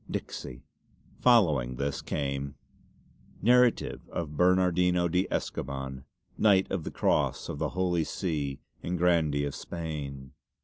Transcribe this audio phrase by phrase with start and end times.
[0.09, 0.63] Dixi."
[1.19, 2.55] Following this came:
[3.39, 6.05] "Narrative of Bernardino de Escoban,
[6.39, 10.31] Knight of the Cross of the Holy See and Grandee of Spain.